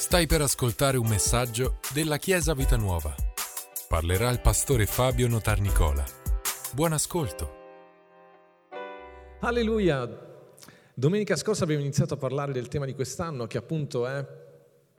[0.00, 3.14] Stai per ascoltare un messaggio della Chiesa Vita Nuova.
[3.86, 6.02] Parlerà il pastore Fabio Notarnicola.
[6.72, 7.50] Buon ascolto.
[9.40, 10.08] Alleluia!
[10.94, 14.26] Domenica scorsa abbiamo iniziato a parlare del tema di quest'anno che appunto è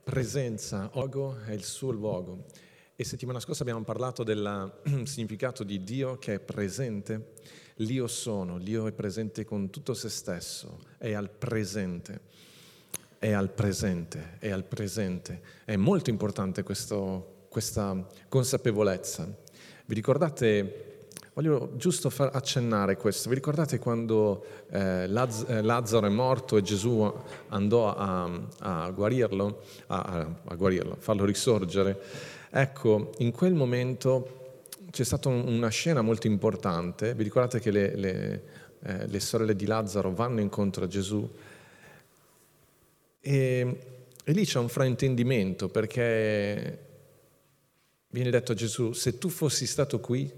[0.04, 2.46] presenza, Ogo è il suo luogo.
[2.96, 7.34] E settimana scorsa abbiamo parlato del significato di Dio che è presente.
[7.78, 12.51] L'io sono, l'io è presente con tutto se stesso, è al presente
[13.22, 15.42] è al presente, è al presente.
[15.64, 17.96] È molto importante questo, questa
[18.28, 19.28] consapevolezza.
[19.86, 26.10] Vi ricordate, voglio giusto far accennare questo, vi ricordate quando eh, Laz- eh, Lazzaro è
[26.10, 27.14] morto e Gesù
[27.50, 32.02] andò a, a guarirlo, a, a guarirlo, farlo risorgere?
[32.50, 38.44] Ecco, in quel momento c'è stata una scena molto importante, vi ricordate che le, le,
[38.82, 41.30] eh, le sorelle di Lazzaro vanno incontro a Gesù
[43.22, 43.78] e,
[44.24, 46.88] e lì c'è un fraintendimento perché
[48.08, 50.30] viene detto a Gesù, se tu fossi stato qui,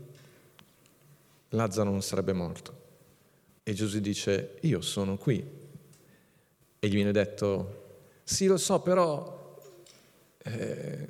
[1.49, 2.81] Lazzaro non sarebbe morto.
[3.63, 5.43] E Gesù dice, io sono qui.
[6.79, 7.81] E gli viene detto,
[8.23, 9.57] sì lo so, però
[10.43, 11.07] eh,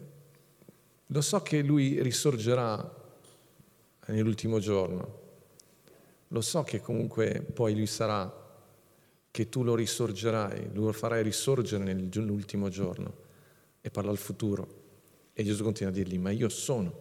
[1.07, 3.01] lo so che lui risorgerà
[4.07, 5.21] nell'ultimo giorno.
[6.27, 8.42] Lo so che comunque poi lui sarà
[9.33, 13.15] che tu lo risorgerai, lo farai risorgere nell'ultimo giorno
[13.81, 14.81] e parla al futuro.
[15.33, 16.93] E Gesù continua a dirgli, ma io sono.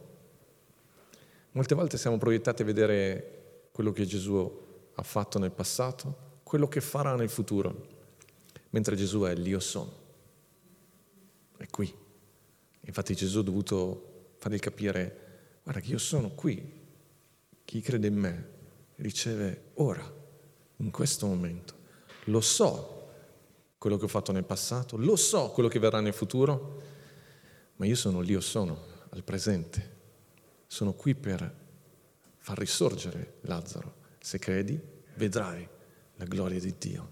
[1.50, 4.60] Molte volte siamo proiettati a vedere quello che Gesù
[4.94, 7.86] ha fatto nel passato, quello che farà nel futuro,
[8.70, 9.92] mentre Gesù è l'io sono.
[11.58, 11.94] È qui.
[12.80, 16.80] Infatti Gesù ha dovuto fargli capire, guarda che io sono qui.
[17.62, 18.48] Chi crede in me
[18.96, 20.10] riceve ora,
[20.76, 21.80] in questo momento.
[22.26, 23.00] Lo so
[23.78, 26.82] quello che ho fatto nel passato, lo so quello che verrà nel futuro,
[27.76, 28.78] ma io sono lì, io sono
[29.10, 30.00] al presente.
[30.66, 31.52] Sono qui per
[32.38, 33.94] far risorgere Lazzaro.
[34.20, 34.80] Se credi,
[35.16, 35.68] vedrai
[36.16, 37.10] la gloria di Dio.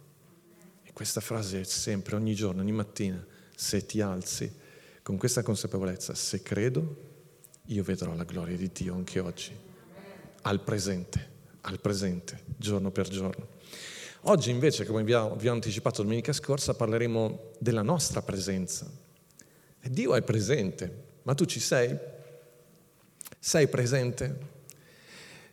[0.82, 4.50] E questa frase è sempre, ogni giorno, ogni mattina, se ti alzi
[5.02, 7.08] con questa consapevolezza, se credo,
[7.66, 9.56] io vedrò la gloria di Dio anche oggi,
[10.42, 11.28] al presente,
[11.62, 13.58] al presente, giorno per giorno.
[14.24, 18.86] Oggi invece, come vi ho, vi ho anticipato domenica scorsa, parleremo della nostra presenza.
[19.82, 21.96] Dio è presente, ma tu ci sei?
[23.38, 24.58] Sei presente?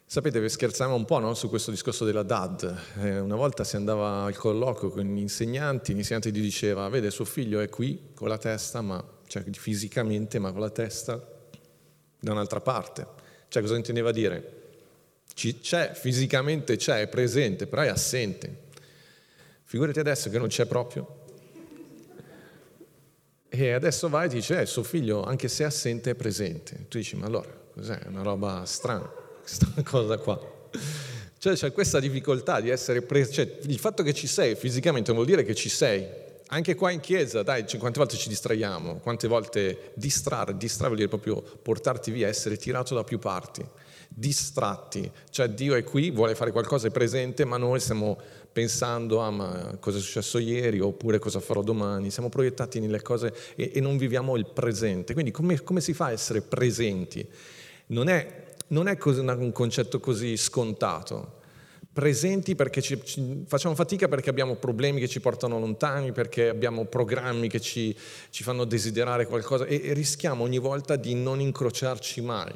[0.06, 1.34] Sapete, vi scherziamo un po' no?
[1.34, 2.78] su questo discorso della DAD.
[3.00, 7.26] Eh, una volta si andava al colloquio con gli insegnanti, l'insegnante gli diceva, vede, suo
[7.26, 11.26] figlio è qui con la testa, ma, cioè fisicamente, ma con la testa
[12.20, 13.08] da un'altra parte.
[13.48, 14.57] Cioè, cosa intendeva dire?
[15.38, 18.66] C'è, fisicamente c'è, è presente, però è assente.
[19.64, 21.26] Figurati adesso che non c'è proprio.
[23.48, 26.86] E adesso vai e dici, eh, suo figlio, anche se è assente, è presente.
[26.88, 28.00] Tu dici, ma allora, cos'è?
[28.00, 29.08] È una roba strana,
[29.40, 30.40] questa cosa qua.
[31.38, 35.26] Cioè c'è questa difficoltà di essere preso, cioè il fatto che ci sei fisicamente vuol
[35.26, 36.26] dire che ci sei.
[36.48, 41.10] Anche qua in chiesa, dai, quante volte ci distraiamo, quante volte distrarre, distrarre vuol dire
[41.10, 43.64] proprio portarti via, essere tirato da più parti
[44.20, 48.18] distratti, cioè Dio è qui, vuole fare qualcosa, è presente, ma noi stiamo
[48.52, 53.32] pensando a ah, cosa è successo ieri oppure cosa farò domani, siamo proiettati nelle cose
[53.56, 55.14] e, e non viviamo il presente.
[55.14, 57.30] Quindi come, come, si fa a essere presenti?
[57.88, 61.36] Non è, non è così, un concetto così scontato.
[61.94, 66.86] Presenti perché ci, ci, facciamo fatica perché abbiamo problemi che ci portano lontani, perché abbiamo
[66.86, 67.96] programmi che ci,
[68.32, 72.54] ci fanno desiderare qualcosa e, e rischiamo ogni volta di non incrociarci mai.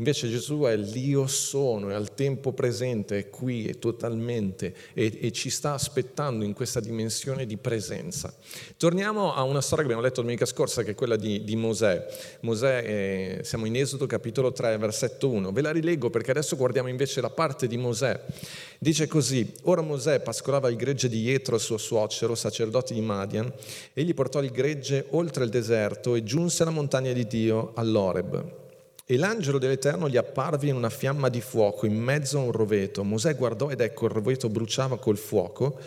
[0.00, 5.32] Invece Gesù è l'io sono, è al tempo presente, è qui, è totalmente e, e,
[5.32, 8.32] ci sta aspettando in questa dimensione di presenza.
[8.76, 12.06] Torniamo a una storia che abbiamo letto domenica scorsa, che è quella di, di Mosè.
[12.42, 15.50] Mosè, è, siamo in Esodo capitolo 3, versetto 1.
[15.50, 18.24] Ve la rileggo perché adesso guardiamo invece la parte di Mosè.
[18.78, 23.52] Dice così, ora Mosè pascolava il gregge di Jetro, suo suocero, sacerdote di Madian,
[23.92, 28.66] e gli portò il gregge oltre il deserto e giunse alla montagna di Dio, all'Oreb.
[29.10, 33.02] E l'angelo dell'Eterno gli apparve in una fiamma di fuoco in mezzo a un roveto.
[33.04, 35.80] Mosè guardò ed ecco il roveto bruciava col fuoco,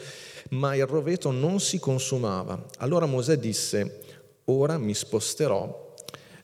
[0.50, 2.65] ma il roveto non si consumava.
[2.79, 4.00] Allora Mosè disse,
[4.45, 5.94] ora mi sposterò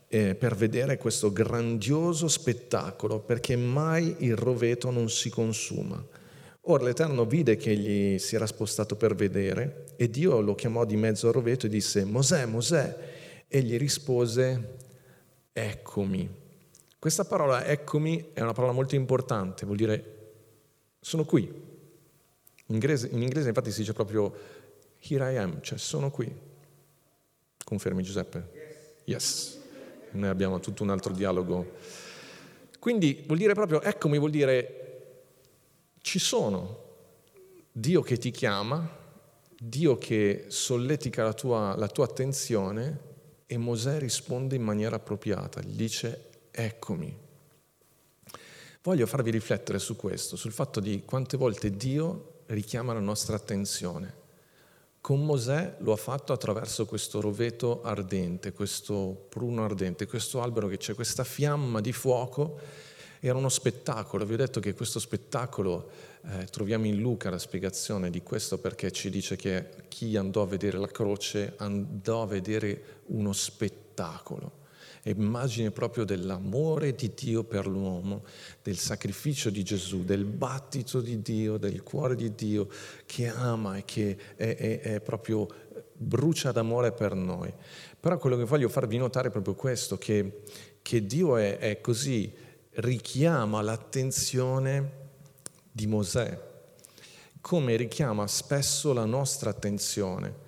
[0.07, 6.06] eh, per vedere questo grandioso spettacolo, perché mai il roveto non si consuma.
[6.69, 10.95] Ora l'Eterno vide che egli si era spostato per vedere e Dio lo chiamò di
[10.95, 12.97] mezzo al roveto e disse, Mosè, Mosè.
[13.47, 14.75] Egli rispose,
[15.51, 16.45] eccomi.
[17.07, 20.15] Questa parola eccomi è una parola molto importante, vuol dire
[21.00, 21.44] sono qui.
[21.44, 24.36] In inglese, in inglese infatti si dice proprio
[25.00, 26.30] here I am, cioè sono qui.
[27.63, 28.95] Confermi Giuseppe?
[29.06, 29.57] Yes.
[30.12, 31.75] Noi abbiamo tutto un altro dialogo.
[32.77, 35.12] Quindi vuol dire proprio, eccomi, vuol dire
[36.01, 36.83] ci sono
[37.71, 38.86] Dio che ti chiama,
[39.57, 43.00] Dio che solletica la tua, la tua attenzione
[43.45, 46.26] e Mosè risponde in maniera appropriata, gli dice
[46.57, 47.15] eccomi.
[48.81, 54.25] Voglio farvi riflettere su questo, sul fatto di quante volte Dio richiama la nostra attenzione.
[55.00, 60.77] Con Mosè lo ha fatto attraverso questo roveto ardente, questo pruno ardente, questo albero che
[60.77, 62.59] c'è questa fiamma di fuoco.
[63.19, 65.89] Era uno spettacolo, vi ho detto che questo spettacolo
[66.24, 70.48] eh, troviamo in Luca la spiegazione di questo perché ci dice che chi andò a
[70.48, 74.65] vedere la croce andò a vedere uno spettacolo
[75.09, 78.24] immagine proprio dell'amore di Dio per l'uomo,
[78.62, 82.68] del sacrificio di Gesù, del battito di Dio, del cuore di Dio
[83.06, 85.48] che ama e che è, è, è proprio
[85.94, 87.54] brucia d'amore per noi.
[88.00, 90.44] Però quello che voglio farvi notare è proprio questo, che,
[90.81, 92.31] che Dio è, è così,
[92.71, 95.06] richiama l'attenzione
[95.71, 96.39] di Mosè,
[97.42, 100.45] come richiama spesso la nostra attenzione.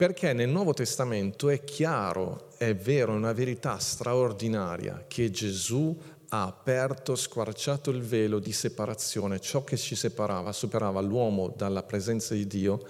[0.00, 5.94] Perché nel Nuovo Testamento è chiaro, è vero, è una verità straordinaria che Gesù
[6.30, 12.32] ha aperto, squarciato il velo di separazione, ciò che ci separava, superava l'uomo dalla presenza
[12.32, 12.80] di Dio,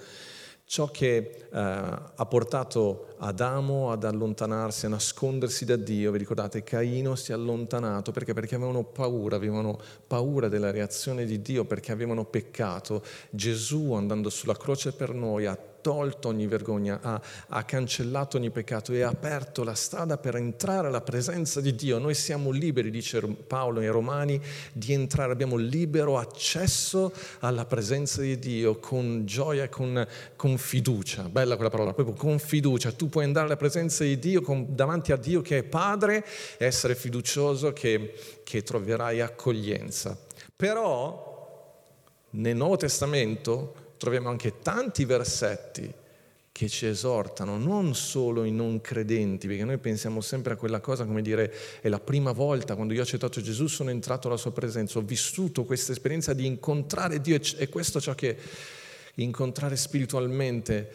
[0.63, 6.11] ciò che eh, ha portato Adamo ad allontanarsi, a nascondersi da Dio.
[6.11, 8.33] Vi ricordate, Caino si è allontanato perché?
[8.33, 13.03] Perché avevano paura, avevano paura della reazione di Dio perché avevano peccato.
[13.29, 18.93] Gesù andando sulla croce per noi ha tolto ogni vergogna, ha, ha, cancellato ogni peccato
[18.93, 21.97] e ha aperto la strada per entrare alla presenza di Dio.
[21.97, 24.39] Noi siamo liberi, dice Paolo ai Romani,
[24.71, 31.23] di entrare, abbiamo libero accesso alla presenza di Dio con gioia con, con fiducia.
[31.23, 32.91] Bella quella parola, proprio con fiducia.
[32.91, 36.25] Tu puoi andare alla presenza di Dio con, davanti a Dio che è Padre
[36.57, 40.17] e essere fiducioso che, che troverai accoglienza.
[40.55, 41.29] Però
[42.31, 45.93] nel Nuovo Testamento troviamo anche tanti versetti
[46.51, 51.05] che ci esortano, non solo i non credenti, perché noi pensiamo sempre a quella cosa
[51.05, 54.51] come dire è la prima volta quando io ho accettato Gesù sono entrato alla sua
[54.51, 58.37] presenza, ho vissuto questa esperienza di incontrare Dio e questo è ciò che
[59.15, 60.89] incontrare spiritualmente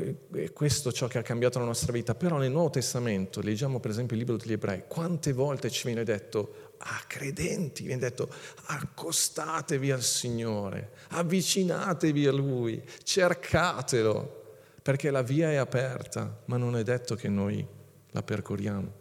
[0.00, 3.90] è questo ciò che ha cambiato la nostra vita, però nel Nuovo Testamento, leggiamo per
[3.90, 8.32] esempio il libro degli ebrei, quante volte ci viene detto a credenti, viene detto
[8.66, 16.82] accostatevi al Signore, avvicinatevi a Lui, cercatelo, perché la via è aperta, ma non è
[16.82, 17.64] detto che noi
[18.10, 19.00] la percorriamo.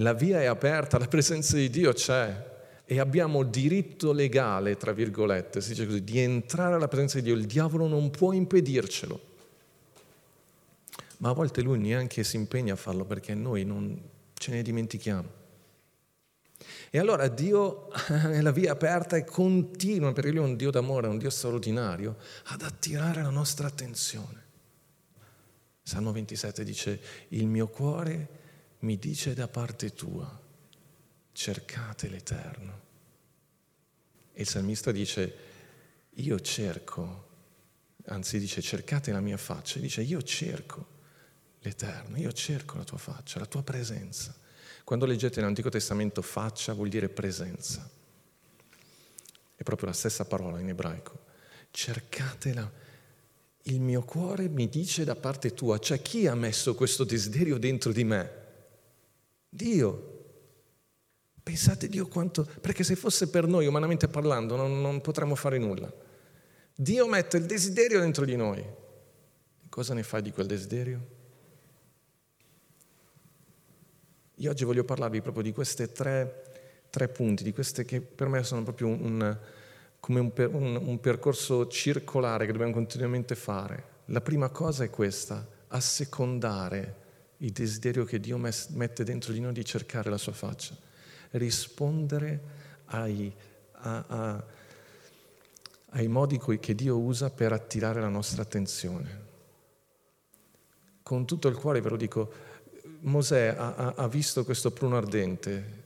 [0.00, 2.54] La via è aperta, la presenza di Dio c'è
[2.88, 7.34] e abbiamo diritto legale, tra virgolette, si dice così, di entrare alla presenza di Dio.
[7.34, 9.34] Il diavolo non può impedircelo.
[11.18, 14.00] Ma a volte lui neanche si impegna a farlo perché noi non,
[14.34, 15.44] ce ne dimentichiamo.
[16.90, 21.08] E allora Dio è la via aperta e continua, perché Lui è un Dio d'amore,
[21.08, 24.44] un Dio straordinario, ad attirare la nostra attenzione.
[25.82, 28.28] Salmo 27 dice, il mio cuore
[28.80, 30.40] mi dice da parte tua,
[31.36, 32.80] cercate l'Eterno.
[34.32, 35.36] E il salmista dice,
[36.14, 37.28] io cerco,
[38.06, 40.94] anzi dice, cercate la mia faccia, dice, io cerco
[41.60, 44.34] l'Eterno, io cerco la tua faccia, la tua presenza.
[44.82, 47.86] Quando leggete nell'Antico Testamento faccia vuol dire presenza.
[49.54, 51.24] È proprio la stessa parola in ebraico.
[51.70, 52.72] Cercatela.
[53.64, 57.92] Il mio cuore mi dice da parte tua, cioè chi ha messo questo desiderio dentro
[57.92, 58.30] di me?
[59.50, 60.14] Dio.
[61.46, 62.44] Pensate Dio quanto...
[62.60, 65.88] Perché se fosse per noi, umanamente parlando, non, non potremmo fare nulla.
[66.74, 68.64] Dio mette il desiderio dentro di noi.
[69.68, 71.06] Cosa ne fai di quel desiderio?
[74.34, 78.42] Io oggi voglio parlarvi proprio di questi tre, tre, punti, di queste che per me
[78.42, 79.38] sono proprio un,
[80.00, 83.84] come un, un, un percorso circolare che dobbiamo continuamente fare.
[84.06, 87.04] La prima cosa è questa, assecondare
[87.36, 90.76] il desiderio che Dio mette dentro di noi di cercare la sua faccia,
[91.32, 92.40] rispondere
[92.86, 93.34] ai,
[93.72, 94.44] a, a,
[95.90, 99.24] ai modi che Dio usa per attirare la nostra attenzione.
[101.02, 102.32] Con tutto il cuore ve lo dico,
[103.00, 105.84] Mosè ha, ha visto questo pruno ardente,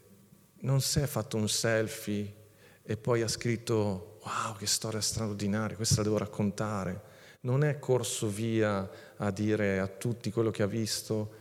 [0.61, 2.35] non si è fatto un selfie
[2.83, 7.09] e poi ha scritto wow che storia straordinaria, questa la devo raccontare.
[7.43, 11.33] Non è corso via a dire a tutti quello che ha visto,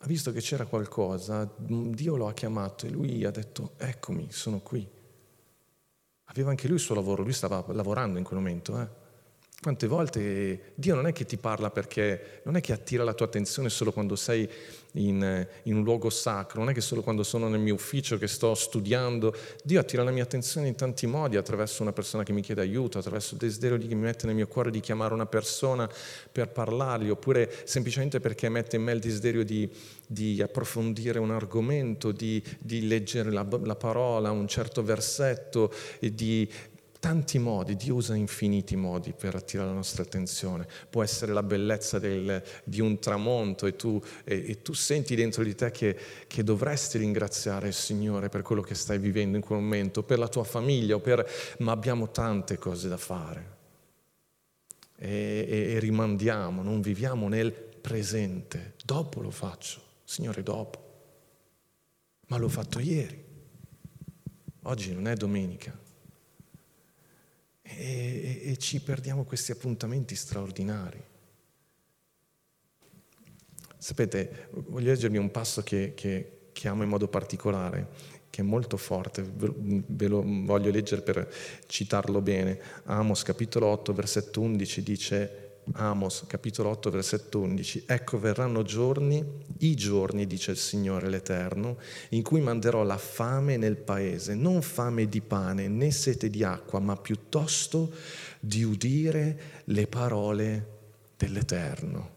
[0.00, 4.60] ha visto che c'era qualcosa, Dio lo ha chiamato e lui ha detto eccomi, sono
[4.60, 4.88] qui.
[6.24, 9.06] Aveva anche lui il suo lavoro, lui stava lavorando in quel momento, eh?
[9.60, 13.26] Quante volte Dio non è che ti parla perché, non è che attira la tua
[13.26, 14.48] attenzione solo quando sei
[14.92, 18.28] in, in, un luogo sacro, non è che solo quando sono nel mio ufficio che
[18.28, 19.34] sto studiando,
[19.64, 22.98] Dio attira la mia attenzione in tanti modi, attraverso una persona che mi chiede aiuto,
[22.98, 25.90] attraverso il desiderio che mi mette nel mio cuore di chiamare una persona
[26.30, 29.68] per parlargli, oppure semplicemente perché mette in me il desiderio di,
[30.06, 36.48] di approfondire un argomento, di, di leggere la, la, parola, un certo versetto, e di
[37.00, 40.66] tanti modi, Dio usa infiniti modi per attirare la nostra attenzione.
[40.90, 45.44] Può essere la bellezza del, di un tramonto e tu, e, e tu, senti dentro
[45.44, 49.60] di te che, che, dovresti ringraziare il Signore per quello che stai vivendo in quel
[49.60, 51.28] momento, per la tua famiglia, per,
[51.58, 53.56] ma abbiamo tante cose da fare.
[54.96, 58.74] E, e rimandiamo, non viviamo nel presente.
[58.84, 60.86] Dopo lo faccio, Signore, dopo.
[62.26, 63.26] Ma l'ho fatto ieri.
[64.62, 65.86] Oggi non è domenica
[67.76, 71.02] e, e, ci perdiamo questi appuntamenti straordinari.
[73.76, 77.88] Sapete, voglio leggervi un passo che, che, che amo in modo particolare,
[78.30, 81.32] che è molto forte, ve lo voglio leggere per
[81.66, 82.60] citarlo bene.
[82.84, 89.24] Amos capitolo 8, versetto 11 dice Amos capitolo 8 versetto 11, ecco verranno giorni,
[89.58, 91.78] i giorni, dice il Signore l'Eterno,
[92.10, 96.80] in cui manderò la fame nel paese, non fame di pane né sete di acqua,
[96.80, 97.92] ma piuttosto
[98.40, 100.76] di udire le parole
[101.16, 102.16] dell'Eterno.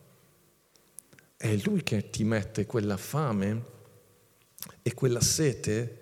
[1.36, 3.64] È Lui che ti mette quella fame
[4.82, 5.98] e quella sete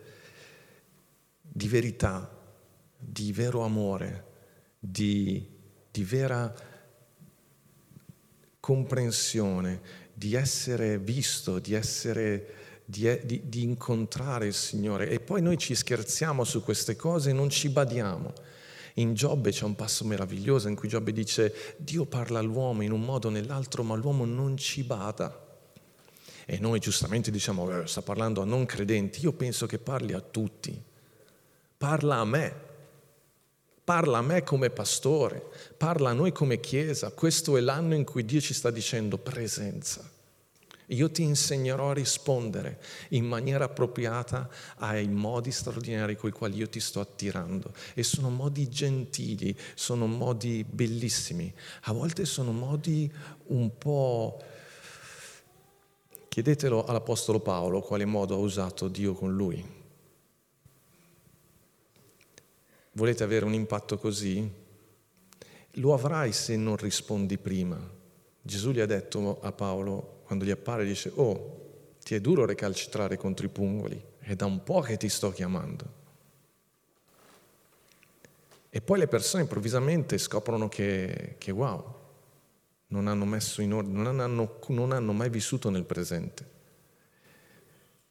[1.41, 2.29] di verità,
[2.98, 4.25] di vero amore,
[4.77, 5.46] di,
[5.89, 6.69] di vera
[8.70, 9.82] comprensione,
[10.14, 15.10] di essere visto, di, essere, di, di, di incontrare il Signore.
[15.10, 18.32] E poi noi ci scherziamo su queste cose e non ci badiamo.
[18.96, 23.02] In Giobbe c'è un passo meraviglioso in cui Giobbe dice Dio parla all'uomo in un
[23.02, 25.48] modo o nell'altro, ma l'uomo non ci bada.
[26.46, 30.22] E noi giustamente diciamo, eh, sta parlando a non credenti, io penso che parli a
[30.22, 30.80] tutti.
[31.76, 32.54] Parla a me,
[33.89, 37.10] parla a me come pastore, parla a noi come Chiesa.
[37.10, 40.08] Questo è l'anno in cui Dio ci sta dicendo presenza.
[40.89, 42.79] Io ti insegnerò a rispondere
[43.10, 47.74] in maniera appropriata ai modi straordinari con i quali io ti sto attirando.
[47.96, 51.51] E sono modi gentili, sono modi bellissimi.
[51.86, 53.12] A volte sono modi
[53.48, 54.39] un po'...
[56.27, 59.78] Chiedetelo all'Apostolo Paolo quale modo ha usato Dio con lui.
[62.93, 64.50] Volete avere un impatto così?
[65.74, 67.79] Lo avrai se non rispondi prima.
[68.41, 71.60] Gesù gli ha detto a Paolo, quando gli appare, dice, oh,
[72.03, 75.98] ti è duro recalcitrare contro i pungoli, è da un po' che ti sto chiamando.
[78.72, 81.96] E poi le persone improvvisamente scoprono che, che wow,
[82.88, 86.49] non hanno messo in ordine, non hanno, non hanno mai vissuto nel presente.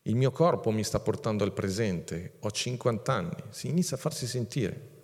[0.08, 4.26] Il mio corpo mi sta portando al presente, ho 50 anni, si inizia a farsi
[4.26, 4.96] sentire.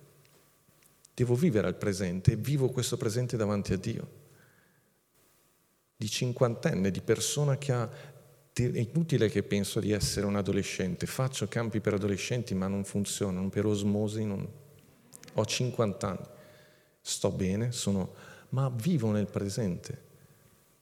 [1.13, 4.23] Devo vivere al presente e vivo questo presente davanti a Dio.
[5.95, 8.13] Di cinquantenne, di persona che ha...
[8.51, 13.49] È inutile che penso di essere un adolescente, faccio campi per adolescenti ma non funzionano,
[13.49, 14.49] per osmosi non...
[15.33, 16.25] Ho 50 anni,
[16.99, 18.13] sto bene, sono...
[18.49, 20.03] ma vivo nel presente.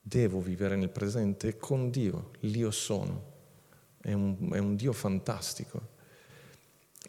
[0.01, 3.31] Devo vivere nel presente con Dio, l'io sono
[4.03, 5.91] è un, è un Dio fantastico.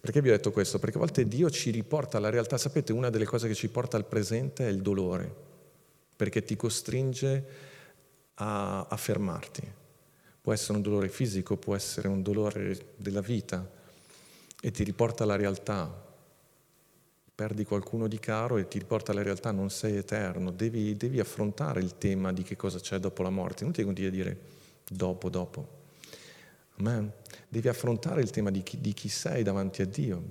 [0.01, 0.79] Perché vi ho detto questo?
[0.79, 2.57] Perché a volte Dio ci riporta alla realtà.
[2.57, 5.35] Sapete, una delle cose che ci porta al presente è il dolore,
[6.15, 7.47] perché ti costringe
[8.35, 9.83] a, a fermarti.
[10.41, 13.69] Può essere un dolore fisico, può essere un dolore della vita
[14.61, 16.03] e ti riporta alla realtà.
[17.35, 21.81] Perdi qualcuno di caro e ti riporta alla realtà, non sei eterno, devi, devi affrontare
[21.81, 24.39] il tema di che cosa c'è dopo la morte, non ti continui a dire
[24.89, 25.83] dopo, dopo.
[26.79, 27.13] Amen.
[27.49, 30.23] Devi affrontare il tema di chi, di chi sei davanti a Dio.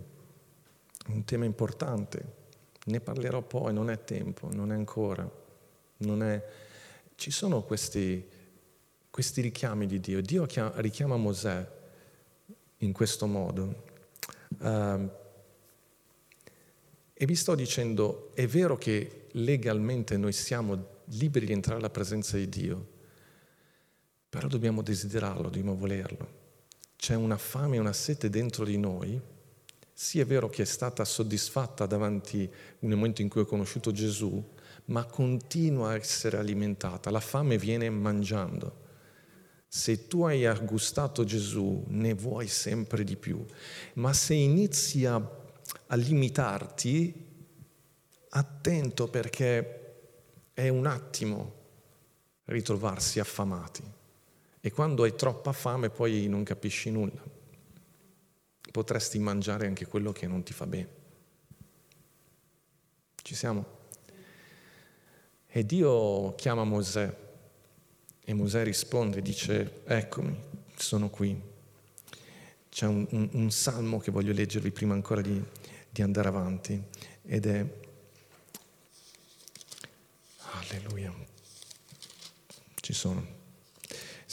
[1.08, 2.42] Un tema importante.
[2.86, 5.30] Ne parlerò poi, non è tempo, non è ancora.
[5.98, 6.44] Non è...
[7.16, 8.28] Ci sono questi,
[9.10, 10.22] questi richiami di Dio.
[10.22, 11.82] Dio chiama, richiama Mosè
[12.78, 13.84] in questo modo.
[14.60, 15.10] Uh,
[17.14, 22.36] e vi sto dicendo, è vero che legalmente noi siamo liberi di entrare alla presenza
[22.38, 22.88] di Dio,
[24.34, 26.28] però dobbiamo desiderarlo, dobbiamo volerlo.
[26.96, 29.22] C'è una fame e una sete dentro di noi.
[29.94, 34.44] Sì, è vero che è stata soddisfatta davanti nel momento in cui ho conosciuto Gesù,
[34.86, 37.12] ma continua a essere alimentata.
[37.12, 38.82] La fame viene mangiando.
[39.68, 43.46] Se tu hai aggustato Gesù, ne vuoi sempre di più.
[43.94, 47.14] Ma se inizi a, a limitarti,
[48.30, 49.98] attento perché
[50.56, 51.54] è un attimo
[52.46, 54.02] ritrovarsi affamati
[54.66, 57.22] e quando hai troppa fame poi non capisci nulla.
[58.72, 60.88] Potresti mangiare anche quello che non ti fa bene.
[63.22, 63.66] Ci siamo?
[65.48, 67.14] E Dio chiama Mosè
[68.24, 70.34] e Mosè risponde, dice, eccomi,
[70.78, 71.38] sono qui.
[72.70, 75.44] C'è un, un, un salmo che voglio leggervi prima ancora di,
[75.90, 76.82] di andare avanti
[77.24, 77.66] ed è,
[80.38, 81.14] alleluia,
[82.76, 83.33] ci sono.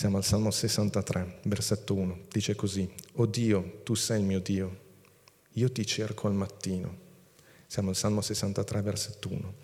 [0.00, 2.20] Siamo al Salmo 63, versetto 1.
[2.32, 4.78] Dice così, O Dio, tu sei il mio Dio,
[5.52, 6.96] io ti cerco al mattino.
[7.66, 9.54] Siamo al Salmo 63, versetto 1.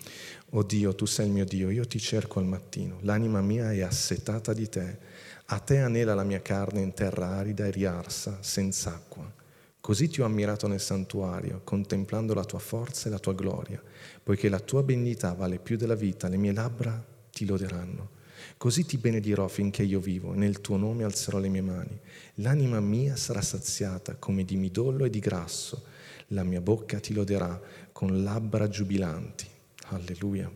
[0.51, 3.81] O Dio, tu sei il mio Dio, io ti cerco al mattino, l'anima mia è
[3.81, 4.99] assetata di te,
[5.43, 9.33] a te anela la mia carne in terra arida e riarsa, senza acqua.
[9.81, 13.81] Così ti ho ammirato nel santuario, contemplando la tua forza e la tua gloria,
[14.21, 18.16] poiché la tua benignità vale più della vita, le mie labbra ti loderanno.
[18.57, 21.99] Così ti benedirò finché io vivo, e nel tuo nome alzerò le mie mani.
[22.35, 25.85] L'anima mia sarà saziata come di midollo e di grasso,
[26.31, 27.59] la mia bocca ti loderà
[27.91, 29.45] con labbra giubilanti.
[29.89, 30.51] Alleluia.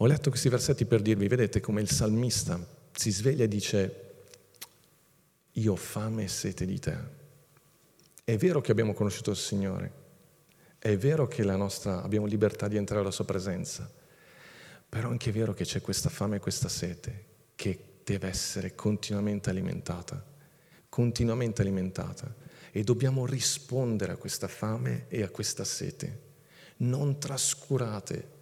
[0.00, 4.04] Ho letto questi versetti per dirvi, vedete come il salmista si sveglia e dice,
[5.52, 6.96] io ho fame e sete di te.
[8.22, 9.92] È vero che abbiamo conosciuto il Signore,
[10.78, 13.90] è vero che nostra, abbiamo libertà di entrare alla sua presenza,
[14.88, 19.50] però è anche vero che c'è questa fame e questa sete che deve essere continuamente
[19.50, 20.24] alimentata,
[20.88, 22.34] continuamente alimentata
[22.70, 26.26] e dobbiamo rispondere a questa fame e a questa sete
[26.78, 28.36] non trascurate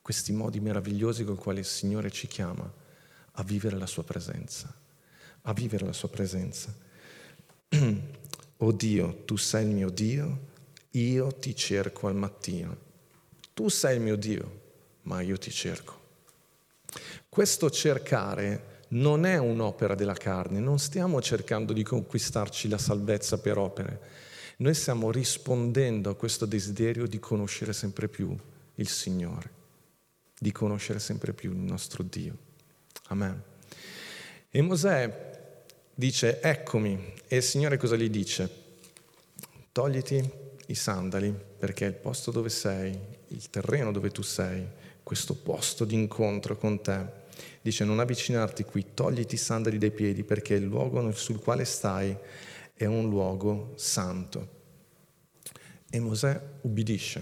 [0.00, 2.72] questi modi meravigliosi con i quali il Signore ci chiama
[3.38, 4.72] a vivere la sua presenza,
[5.42, 6.74] a vivere la sua presenza.
[8.58, 10.54] oh Dio, tu sei il mio Dio,
[10.92, 12.84] io ti cerco al mattino.
[13.52, 14.65] Tu sei il mio Dio,
[15.06, 16.04] ma io ti cerco.
[17.28, 23.58] Questo cercare non è un'opera della carne, non stiamo cercando di conquistarci la salvezza per
[23.58, 24.24] opere
[24.58, 28.34] noi stiamo rispondendo a questo desiderio di conoscere sempre più
[28.76, 29.50] il Signore,
[30.38, 32.36] di conoscere sempre più il nostro Dio.
[33.08, 33.42] Amen.
[34.50, 38.64] E Mosè dice, eccomi, e il Signore cosa gli dice?
[39.72, 40.26] Togliti
[40.68, 44.66] i sandali, perché il posto dove sei, il terreno dove tu sei,
[45.06, 47.06] questo posto di incontro con te.
[47.62, 52.16] Dice, non avvicinarti qui, togliti i sandali dai piedi, perché il luogo sul quale stai
[52.74, 54.48] è un luogo santo.
[55.88, 57.20] E Mosè ubbidisce.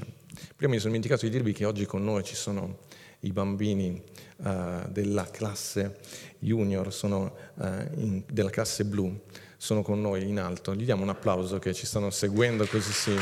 [0.57, 2.79] Prima mi sono dimenticato di dirvi che oggi con noi ci sono
[3.21, 4.03] i bambini
[4.37, 5.99] uh, della classe
[6.39, 7.67] junior, sono, uh,
[7.97, 9.15] in, della classe blu,
[9.59, 10.75] sono con noi in alto.
[10.75, 13.17] Gli diamo un applauso che ci stanno seguendo così sì.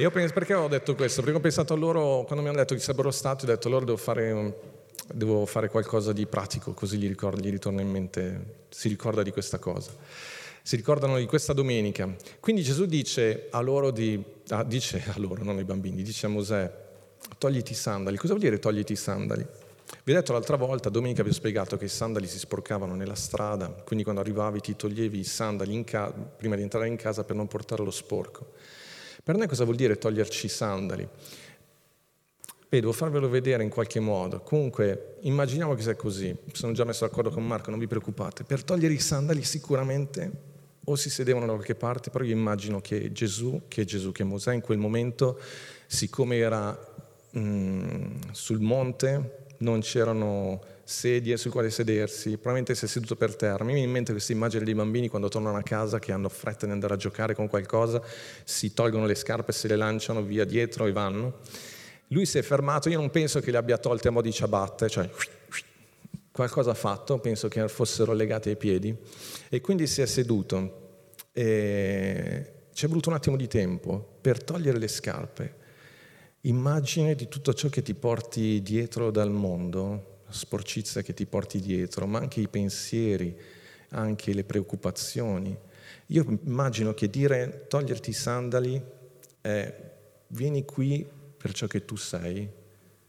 [0.00, 1.20] Io penso, perché ho detto questo?
[1.20, 3.84] Perché ho pensato a loro, quando mi hanno detto che sarebbero stati, ho detto loro
[3.84, 4.78] devo fare
[5.12, 9.30] devo fare qualcosa di pratico, così gli, ricorda, gli ritorna in mente, si ricorda di
[9.30, 9.90] questa cosa.
[10.62, 12.08] Si ricordano di questa domenica.
[12.38, 16.28] Quindi Gesù dice a loro, di, ah, dice a loro, non ai bambini, dice a
[16.30, 16.72] Mosè,
[17.36, 18.16] togliti i sandali.
[18.16, 19.46] Cosa vuol dire togliti i sandali?
[20.02, 23.16] Vi ho detto l'altra volta, domenica vi ho spiegato che i sandali si sporcavano nella
[23.16, 27.36] strada, quindi quando arrivavi ti toglievi i sandali ca- prima di entrare in casa per
[27.36, 28.52] non portare lo sporco.
[29.30, 31.08] Per noi cosa vuol dire toglierci i sandali?
[32.68, 34.40] Beh, devo farvelo vedere in qualche modo.
[34.40, 36.36] Comunque, immaginiamo che sia così.
[36.50, 38.42] Sono già messo d'accordo con Marco, non vi preoccupate.
[38.42, 40.32] Per togliere i sandali sicuramente
[40.82, 44.52] o si sedevano da qualche parte, però io immagino che Gesù, che Gesù, che Mosè
[44.52, 45.38] in quel momento,
[45.86, 46.76] siccome era
[47.30, 50.60] mh, mm, sul monte, non c'erano
[50.90, 53.62] sedie sul quale sedersi, probabilmente si è seduto per terra.
[53.62, 56.66] Mi viene in mente questa immagine dei bambini quando tornano a casa che hanno fretta
[56.66, 58.02] di andare a giocare con qualcosa,
[58.42, 61.38] si tolgono le scarpe, se le lanciano via dietro e vanno.
[62.08, 64.88] Lui si è fermato, io non penso che le abbia tolte a mo' di ciabatte,
[64.88, 65.08] cioè
[66.32, 68.92] qualcosa ha fatto, penso che fossero legate ai piedi,
[69.48, 71.04] e quindi si è seduto.
[71.32, 75.54] E ci è voluto un attimo di tempo per togliere le scarpe.
[76.42, 82.06] Immagine di tutto ciò che ti porti dietro dal mondo, sporcizia che ti porti dietro,
[82.06, 83.36] ma anche i pensieri,
[83.90, 85.56] anche le preoccupazioni.
[86.06, 88.82] Io immagino che dire toglierti i sandali
[89.40, 89.74] è
[90.28, 92.48] vieni qui per ciò che tu sei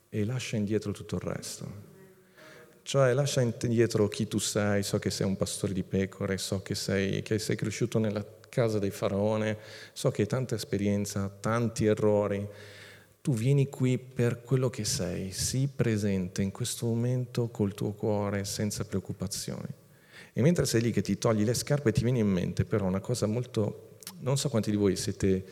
[0.10, 1.90] e lascia indietro tutto il resto.
[2.84, 6.76] Cioè lascia indietro chi tu sei, so che sei un pastore di pecore, so che
[6.76, 9.58] sei, che sei cresciuto nella casa dei faraone,
[9.94, 12.48] so che hai tanta esperienza, tanti errori.
[13.22, 18.46] Tu vieni qui per quello che sei, sii presente in questo momento col tuo cuore
[18.46, 19.68] senza preoccupazioni.
[20.34, 23.00] E mentre sei lì che ti togli le scarpe ti viene in mente però una
[23.00, 23.90] cosa molto
[24.22, 25.44] Non so quanti di voi siete,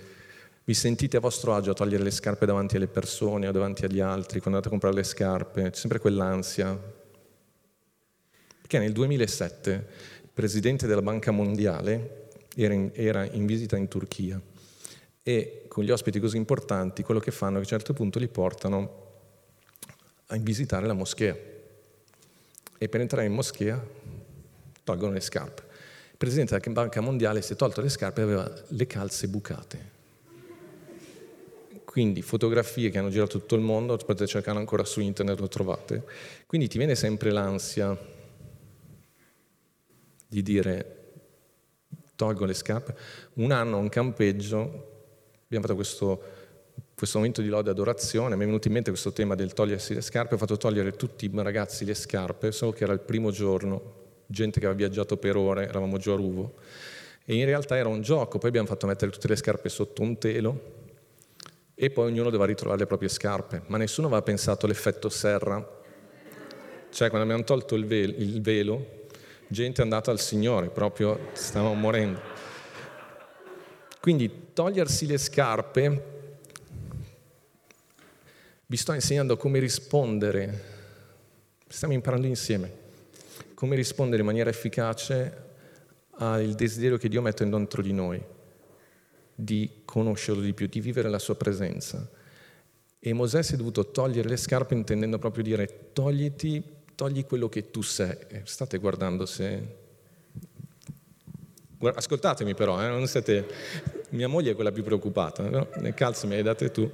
[0.63, 3.99] vi sentite a vostro agio a togliere le scarpe davanti alle persone o davanti agli
[3.99, 6.77] altri, quando andate a comprare le scarpe, c'è sempre quell'ansia.
[8.61, 9.71] Perché nel 2007
[10.23, 14.41] il presidente della Banca Mondiale era in, era in visita in Turchia
[15.23, 18.19] e con gli ospiti così importanti quello che fanno è che a un certo punto
[18.19, 19.07] li portano
[20.25, 21.37] a visitare la moschea
[22.77, 23.81] e per entrare in moschea
[24.83, 25.61] tolgono le scarpe.
[26.11, 29.97] Il presidente della Banca Mondiale si è tolto le scarpe e aveva le calze bucate.
[31.85, 36.03] Quindi fotografie che hanno girato tutto il mondo, potete cercare ancora su internet, lo trovate.
[36.45, 37.97] Quindi ti viene sempre l'ansia
[40.27, 40.97] di dire
[42.15, 42.95] tolgo le scarpe.
[43.35, 44.98] Un anno a un campeggio
[45.49, 46.21] abbiamo fatto questo,
[46.93, 49.95] questo momento di lode e adorazione, mi è venuto in mente questo tema del togliersi
[49.95, 53.31] le scarpe, ho fatto togliere tutti i ragazzi le scarpe, solo che era il primo
[53.31, 53.95] giorno,
[54.27, 56.53] gente che aveva viaggiato per ore, eravamo giù a Ruvo,
[57.25, 60.19] e in realtà era un gioco, poi abbiamo fatto mettere tutte le scarpe sotto un
[60.19, 60.77] telo
[61.73, 65.57] e poi ognuno doveva ritrovare le proprie scarpe, ma nessuno aveva pensato all'effetto serra,
[66.91, 69.07] cioè quando abbiamo tolto il velo, il velo
[69.47, 72.37] gente è andata al Signore, proprio stavamo morendo.
[73.99, 76.03] Quindi togliersi le scarpe,
[78.65, 80.63] vi sto insegnando come rispondere,
[81.65, 82.69] stiamo imparando insieme,
[83.53, 85.43] come rispondere in maniera efficace
[86.15, 88.21] al desiderio che Dio mette dentro di noi,
[89.33, 92.05] di conoscerlo di più, di vivere la sua presenza.
[92.99, 96.61] E Mosè si è dovuto togliere le scarpe intendendo proprio dire togliti,
[96.95, 98.13] togli quello che tu sei.
[98.43, 99.77] State guardando se...
[101.81, 103.98] Ascoltatemi però, eh, non siete...
[104.09, 105.67] Mia moglie è quella più preoccupata, no?
[105.93, 106.89] calze me le hai date tu.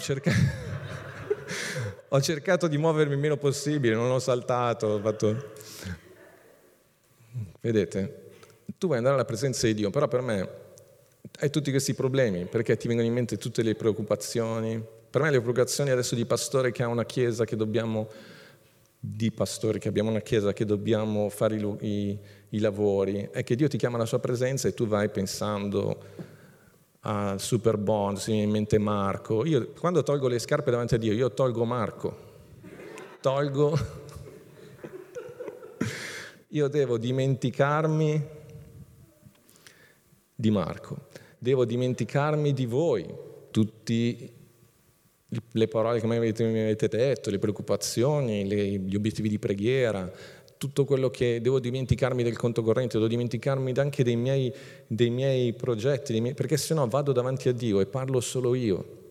[0.00, 0.32] Cerca...
[2.08, 5.52] ho cercato di muovermi il meno possibile, non ho saltato, ho fatto...
[7.60, 8.24] Vedete?
[8.78, 10.64] Tu vuoi andare alla presenza di Dio, però per me
[11.40, 14.82] hai tutti questi problemi, perché ti vengono in mente tutte le preoccupazioni.
[15.10, 18.08] Per me le preoccupazioni adesso di pastore che ha una chiesa che dobbiamo,
[19.08, 22.18] di pastori che abbiamo una chiesa che dobbiamo fare i, i,
[22.50, 26.02] i lavori, è che Dio ti chiama alla sua presenza e tu vai pensando
[27.00, 29.44] al super bond, si viene in mente Marco.
[29.44, 32.16] Io quando tolgo le scarpe davanti a Dio, io tolgo Marco.
[33.20, 33.78] Tolgo.
[36.48, 38.26] io devo dimenticarmi
[40.34, 41.06] di Marco.
[41.38, 43.06] Devo dimenticarmi di voi,
[43.52, 44.32] tutte
[45.28, 50.10] le parole che mi avete, mi avete detto, le preoccupazioni, le, gli obiettivi di preghiera,
[50.58, 54.52] tutto quello che devo dimenticarmi del conto corrente, devo dimenticarmi anche dei miei,
[54.86, 59.04] dei miei progetti, dei miei, perché sennò vado davanti a Dio e parlo solo io.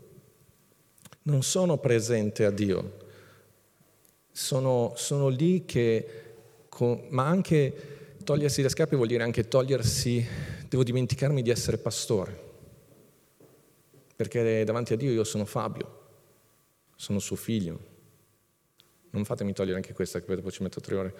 [1.23, 2.97] Non sono presente a Dio,
[4.31, 6.07] sono, sono lì che,
[7.09, 7.73] ma anche
[8.23, 10.25] togliersi le scarpe vuol dire anche togliersi,
[10.67, 12.37] devo dimenticarmi di essere pastore,
[14.15, 16.03] perché davanti a Dio io sono Fabio,
[16.95, 17.93] sono suo figlio.
[19.11, 21.15] Non fatemi togliere anche questa, che dopo ci metto tre ore.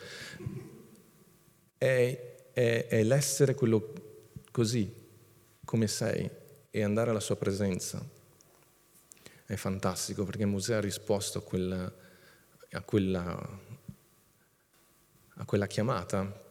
[1.77, 3.93] È, è, è l'essere quello
[4.51, 4.91] così,
[5.63, 6.29] come sei,
[6.69, 8.03] e andare alla sua presenza.
[9.45, 11.93] È fantastico perché Mosè ha risposto a quella,
[12.71, 13.59] a quella,
[15.35, 16.43] a quella chiamata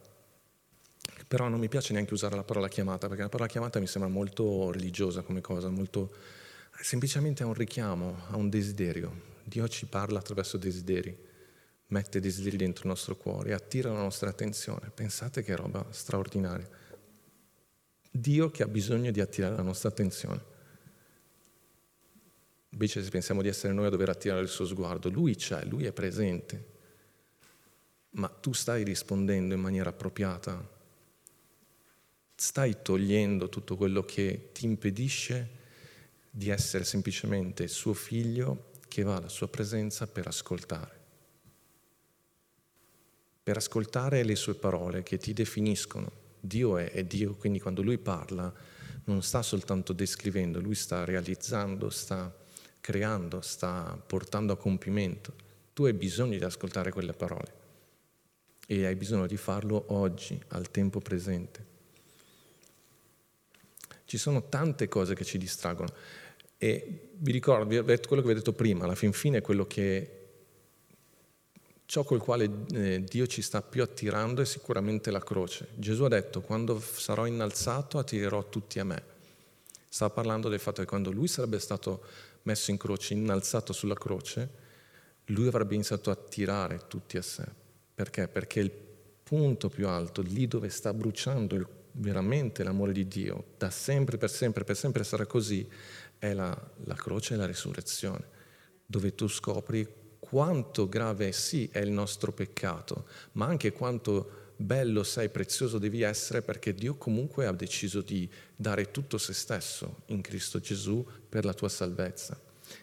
[1.27, 4.09] però non mi piace neanche usare la parola chiamata, perché la parola chiamata mi sembra
[4.09, 6.13] molto religiosa come cosa, molto...
[6.81, 9.33] semplicemente è un richiamo, a un desiderio.
[9.43, 11.15] Dio ci parla attraverso desideri,
[11.87, 14.91] mette desideri dentro il nostro cuore, attira la nostra attenzione.
[14.93, 16.67] Pensate che roba straordinaria.
[18.09, 20.53] Dio che ha bisogno di attirare la nostra attenzione.
[22.69, 25.85] Invece se pensiamo di essere noi a dover attirare il suo sguardo, lui c'è, lui
[25.85, 26.73] è presente,
[28.11, 30.73] ma tu stai rispondendo in maniera appropriata
[32.35, 35.63] stai togliendo tutto quello che ti impedisce
[36.37, 40.99] di essere semplicemente suo figlio che va alla sua presenza per ascoltare.
[43.41, 46.11] Per ascoltare le sue parole che ti definiscono.
[46.41, 48.53] Dio è, è Dio, quindi quando lui parla
[49.05, 52.35] non sta soltanto descrivendo, lui sta realizzando, sta
[52.81, 55.33] creando, sta portando a compimento.
[55.73, 57.53] Tu hai bisogno di ascoltare quelle parole
[58.67, 61.73] e hai bisogno di farlo oggi, al tempo presente.
[64.05, 65.91] Ci sono tante cose che ci distraggono.
[66.65, 69.37] E vi ricordo, vi ho detto quello che vi ho detto prima, alla fin fine
[69.37, 70.09] è quello che
[71.85, 75.67] ciò col quale eh, Dio ci sta più attirando è sicuramente la croce.
[75.75, 79.03] Gesù ha detto, quando sarò innalzato attirerò tutti a me.
[79.87, 82.03] Stava parlando del fatto che quando lui sarebbe stato
[82.43, 84.49] messo in croce, innalzato sulla croce,
[85.25, 87.45] lui avrebbe iniziato a attirare tutti a sé.
[87.93, 88.27] Perché?
[88.27, 88.71] Perché il
[89.21, 94.29] punto più alto, lì dove sta bruciando il, veramente l'amore di Dio, da sempre, per
[94.29, 95.67] sempre, per sempre sarà così,
[96.25, 98.27] è la, la croce e la risurrezione,
[98.85, 99.87] dove tu scopri
[100.19, 106.41] quanto grave sì è il nostro peccato, ma anche quanto bello sei, prezioso devi essere
[106.41, 111.53] perché Dio comunque ha deciso di dare tutto se stesso in Cristo Gesù per la
[111.53, 112.39] tua salvezza.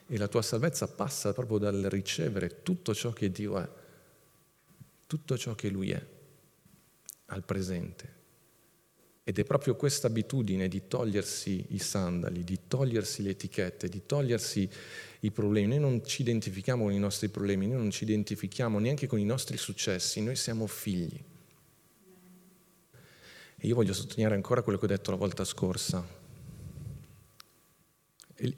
[0.06, 3.68] E la tua salvezza passa proprio dal ricevere tutto ciò che Dio è,
[5.06, 6.06] tutto ciò che Lui è,
[7.26, 8.20] al presente.
[9.24, 14.68] Ed è proprio questa abitudine di togliersi i sandali, di togliersi le etichette, di togliersi
[15.20, 15.68] i problemi.
[15.68, 19.24] Noi non ci identifichiamo con i nostri problemi, noi non ci identifichiamo neanche con i
[19.24, 21.22] nostri successi, noi siamo figli.
[23.58, 26.04] E io voglio sottolineare ancora quello che ho detto la volta scorsa.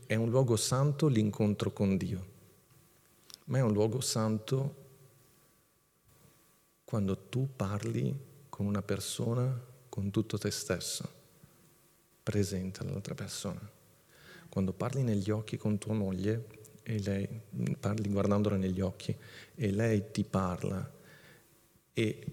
[0.06, 2.26] È un luogo santo l'incontro con Dio,
[3.46, 4.82] ma è un luogo santo
[6.84, 8.16] quando tu parli
[8.48, 11.08] con una persona con tutto te stesso,
[12.20, 13.60] presente all'altra persona.
[14.48, 16.46] Quando parli negli occhi con tua moglie
[16.82, 17.28] e lei
[17.78, 19.16] parli guardandola negli occhi
[19.54, 20.92] e lei ti parla
[21.92, 22.26] e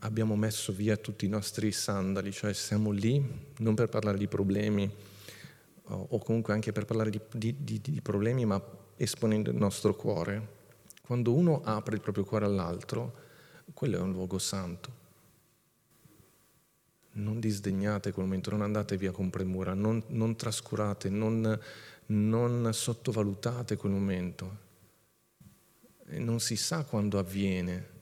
[0.00, 4.94] abbiamo messo via tutti i nostri sandali, cioè siamo lì non per parlare di problemi
[5.84, 8.62] o comunque anche per parlare di, di, di, di problemi, ma
[8.94, 10.48] esponendo il nostro cuore.
[11.00, 13.14] Quando uno apre il proprio cuore all'altro,
[13.72, 15.05] quello è un luogo santo.
[17.16, 21.58] Non disdegnate quel momento, non andate via con premura, non, non trascurate, non,
[22.06, 24.64] non sottovalutate quel momento.
[26.06, 27.94] E non si sa quando avviene,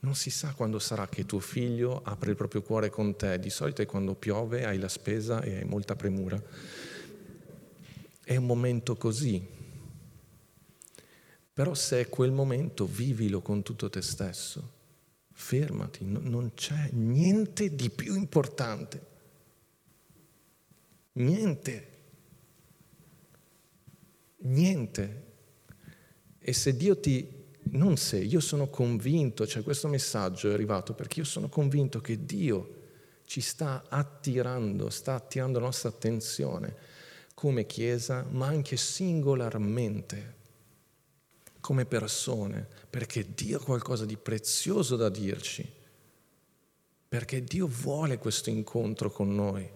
[0.00, 3.50] non si sa quando sarà che tuo figlio apre il proprio cuore con te, di
[3.50, 6.40] solito è quando piove, hai la spesa e hai molta premura.
[8.22, 9.44] È un momento così.
[11.52, 14.76] Però se è quel momento, vivilo con tutto te stesso.
[15.40, 19.06] Fermati, non c'è niente di più importante.
[21.12, 21.88] Niente.
[24.38, 25.26] Niente.
[26.40, 27.36] E se Dio ti
[27.70, 32.24] non se, io sono convinto, cioè questo messaggio è arrivato perché io sono convinto che
[32.24, 32.74] Dio
[33.24, 36.74] ci sta attirando, sta attirando la nostra attenzione
[37.32, 40.34] come Chiesa, ma anche singolarmente,
[41.68, 45.70] come persone, perché Dio ha qualcosa di prezioso da dirci,
[47.06, 49.70] perché Dio vuole questo incontro con noi,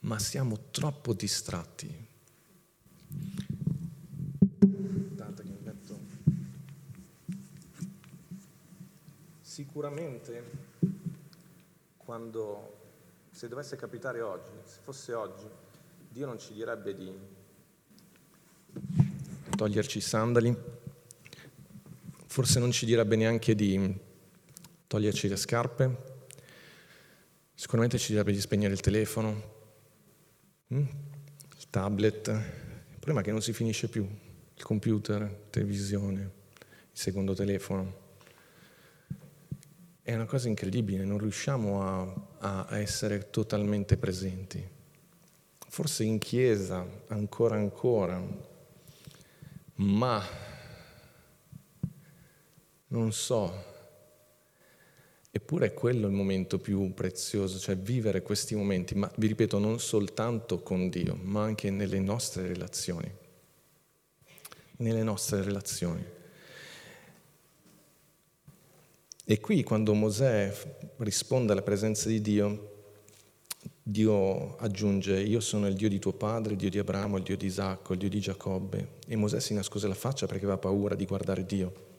[0.00, 2.08] ma siamo troppo distratti.
[9.40, 10.44] Sicuramente
[11.96, 12.80] quando,
[13.30, 15.48] se dovesse capitare oggi, se fosse oggi,
[16.10, 17.40] Dio non ci direbbe di
[19.62, 20.52] toglierci i sandali,
[22.26, 23.96] forse non ci direbbe neanche di
[24.88, 25.96] toglierci le scarpe,
[27.54, 29.42] sicuramente ci direbbe di spegnere il telefono,
[30.66, 30.76] hm?
[30.76, 36.20] il tablet, il problema è che non si finisce più, il computer, televisione,
[36.58, 38.00] il secondo telefono.
[40.02, 41.82] È una cosa incredibile, non riusciamo
[42.40, 44.68] a, a essere totalmente presenti.
[45.68, 48.50] Forse in chiesa ancora ancora,
[49.76, 50.24] ma
[52.88, 53.70] non so,
[55.34, 59.80] Eppure è quello il momento più prezioso, cioè vivere questi momenti, ma vi ripeto, non
[59.80, 63.10] soltanto con Dio, ma anche nelle nostre relazioni.
[64.76, 66.04] Nelle nostre relazioni.
[69.24, 70.54] E qui quando Mosè
[70.98, 72.71] risponde alla presenza di Dio,
[73.84, 77.36] Dio aggiunge, io sono il Dio di tuo padre, il Dio di Abramo, il Dio
[77.36, 78.98] di Isacco, il Dio di Giacobbe.
[79.08, 81.90] E Mosè si nascose la faccia perché aveva paura di guardare Dio.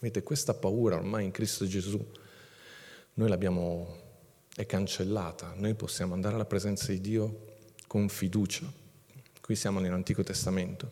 [0.00, 2.04] Vedete, questa paura ormai in Cristo Gesù,
[3.14, 3.96] noi l'abbiamo,
[4.56, 5.54] è cancellata.
[5.56, 7.46] Noi possiamo andare alla presenza di Dio
[7.86, 8.70] con fiducia.
[9.40, 10.90] Qui siamo nell'Antico Testamento.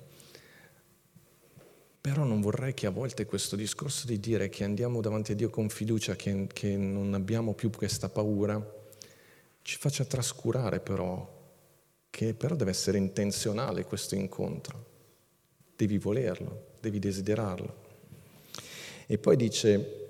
[2.00, 5.50] Però non vorrei che a volte questo discorso di dire che andiamo davanti a Dio
[5.50, 8.64] con fiducia, che, che non abbiamo più questa paura,
[9.66, 11.34] ci faccia trascurare però
[12.08, 14.84] che però deve essere intenzionale questo incontro.
[15.74, 17.74] Devi volerlo, devi desiderarlo.
[19.06, 20.08] E poi dice,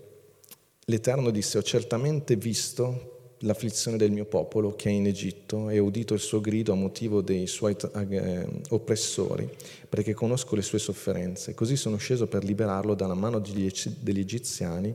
[0.85, 5.85] l'Eterno disse, ho certamente visto l'afflizione del mio popolo che è in Egitto e ho
[5.85, 9.49] udito il suo grido a motivo dei suoi eh, oppressori,
[9.89, 11.55] perché conosco le sue sofferenze.
[11.55, 14.95] Così sono sceso per liberarlo dalla mano degli, degli egiziani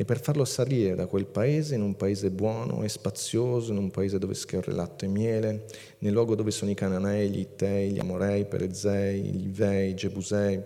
[0.00, 3.90] e per farlo salire da quel paese in un paese buono e spazioso, in un
[3.90, 5.66] paese dove scorre latte e miele,
[5.98, 9.94] nel luogo dove sono i Cananei, gli Ittei, gli Amorei, i Perezei, gli Ivei, i
[9.94, 10.58] Gebusei,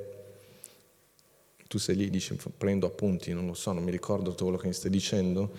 [1.67, 4.69] tu sei lì, dici prendo appunti, non lo so, non mi ricordo tutto quello che
[4.69, 5.51] mi stai dicendo,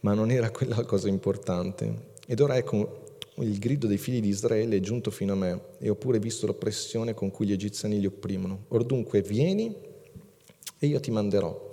[0.00, 2.16] ma non era quella la cosa importante.
[2.26, 5.88] Ed ora ecco, il grido dei figli di Israele è giunto fino a me e
[5.88, 8.64] ho pure visto l'oppressione con cui gli egiziani li opprimono.
[8.70, 9.72] Or dunque vieni
[10.80, 11.66] e io ti manderò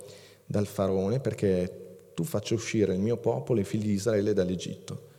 [0.46, 5.14] dal faraone perché tu faccia uscire il mio popolo, i figli di Israele, dall'Egitto.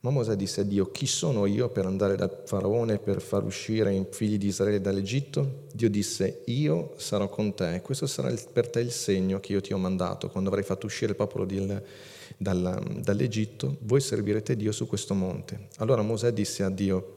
[0.00, 3.92] Ma Mosè disse a Dio, chi sono io per andare dal faraone per far uscire
[3.92, 5.64] i figli di Israele dall'Egitto?
[5.72, 9.72] Dio disse, io sarò con te, questo sarà per te il segno che io ti
[9.72, 11.66] ho mandato quando avrai fatto uscire il popolo di,
[12.36, 15.68] dalla, dall'Egitto, voi servirete Dio su questo monte.
[15.78, 17.16] Allora Mosè disse a Dio,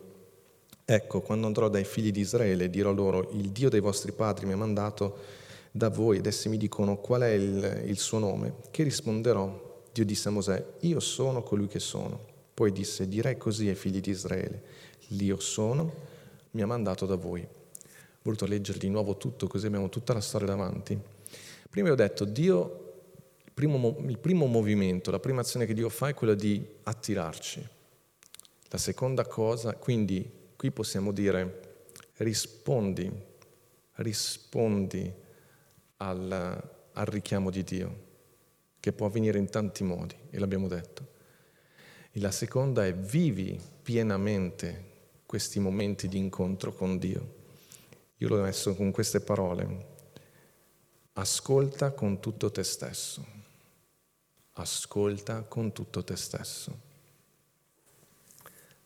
[0.84, 4.54] ecco, quando andrò dai figli di Israele dirò loro, il Dio dei vostri padri mi
[4.54, 5.40] ha mandato
[5.72, 8.56] da voi ed essi mi dicono qual è il, il suo nome.
[8.70, 9.70] Che risponderò?
[9.94, 12.30] Dio disse a Mosè, io sono colui che sono.
[12.54, 14.64] Poi disse, direi così ai figli di Israele,
[15.08, 15.94] l'Io sono,
[16.52, 17.42] mi ha mandato da voi.
[17.42, 21.00] Ho voluto leggere di nuovo tutto, così abbiamo tutta la storia davanti.
[21.70, 22.94] Prima ho detto, Dio,
[23.44, 27.68] il primo, il primo movimento, la prima azione che Dio fa è quella di attirarci.
[28.70, 31.62] La seconda cosa, quindi qui possiamo dire,
[32.18, 33.12] rispondi,
[33.96, 35.14] rispondi
[36.02, 36.32] al,
[36.94, 38.10] al richiamo di Dio,
[38.80, 41.10] che può avvenire in tanti modi, e l'abbiamo detto.
[42.12, 44.90] E la seconda è vivi pienamente
[45.26, 47.40] questi momenti di incontro con Dio.
[48.18, 49.90] Io l'ho messo con queste parole.
[51.14, 53.26] Ascolta con tutto te stesso.
[54.54, 56.90] Ascolta con tutto te stesso.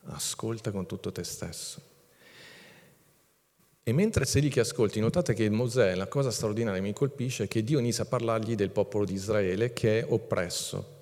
[0.04, 1.94] Ascolta con tutto te stesso.
[3.88, 7.44] E mentre sei lì che ascolti, notate che Mosè, la cosa straordinaria che mi colpisce
[7.44, 10.94] è che Dio inizia a parlargli del popolo di Israele che è oppresso,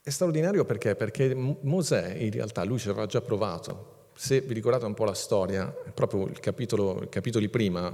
[0.00, 0.94] è straordinario perché?
[0.94, 4.10] Perché Mosè in realtà lui ci aveva già provato.
[4.14, 7.92] Se vi ricordate un po' la storia, proprio il capitolo, capitoli prima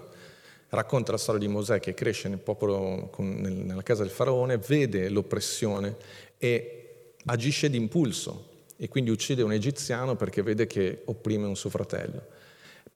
[0.69, 5.97] racconta la storia di Mosè che cresce nel popolo, nella casa del faraone, vede l'oppressione
[6.37, 12.37] e agisce d'impulso e quindi uccide un egiziano perché vede che opprime un suo fratello.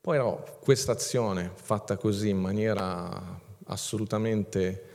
[0.03, 4.89] Poi no, questa azione fatta così in maniera assolutamente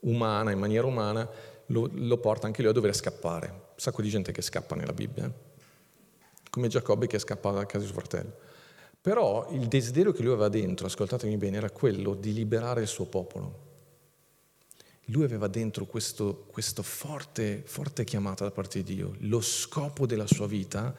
[0.00, 1.28] umana, in maniera umana,
[1.66, 3.48] lo, lo porta anche lui a dover scappare.
[3.48, 5.30] Un sacco di gente che scappa nella Bibbia, eh?
[6.48, 8.32] come Giacobbe che scappava da casa di suo fratello.
[8.98, 13.04] Però il desiderio che lui aveva dentro, ascoltatemi bene, era quello di liberare il suo
[13.04, 13.64] popolo.
[15.08, 19.16] Lui aveva dentro questo, questo forte, forte chiamata da parte di Dio.
[19.18, 20.96] Lo scopo della sua vita,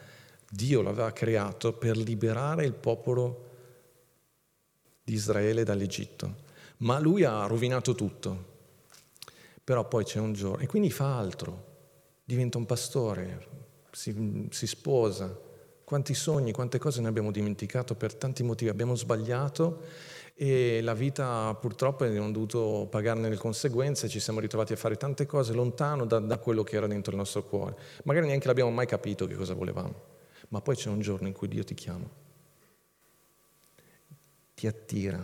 [0.47, 3.45] Dio l'aveva creato per liberare il popolo
[5.07, 6.35] di Israele dall'Egitto.
[6.79, 8.55] Ma lui ha rovinato tutto.
[9.63, 11.65] Però poi c'è un giorno, e quindi fa altro,
[12.25, 13.47] diventa un pastore,
[13.89, 15.33] si, si sposa,
[15.85, 19.81] quanti sogni, quante cose ne abbiamo dimenticato per tanti motivi, abbiamo sbagliato
[20.35, 25.25] e la vita purtroppo abbiamo dovuto pagarne le conseguenze, ci siamo ritrovati a fare tante
[25.25, 27.77] cose lontano da, da, quello che era dentro il nostro cuore.
[28.03, 29.95] Magari neanche l'abbiamo mai capito che cosa volevamo,
[30.49, 32.09] ma poi c'è un giorno in cui Dio ti chiama,
[34.57, 35.23] ti attira,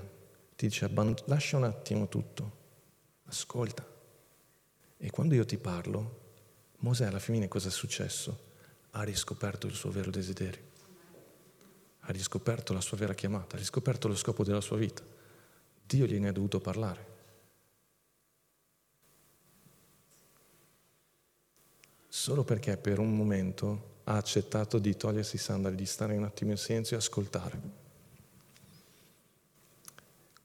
[0.56, 0.88] ti dice
[1.26, 2.52] lascia un attimo tutto,
[3.26, 3.84] ascolta.
[4.96, 6.20] E quando io ti parlo,
[6.78, 8.52] Mosè alla fine cosa è successo?
[8.92, 10.62] Ha riscoperto il suo vero desiderio,
[12.02, 15.02] ha riscoperto la sua vera chiamata, ha riscoperto lo scopo della sua vita.
[15.84, 17.08] Dio gliene ha dovuto parlare.
[22.08, 26.52] Solo perché per un momento ha accettato di togliersi i sandali, di stare un attimo
[26.52, 27.83] in silenzio e ascoltare.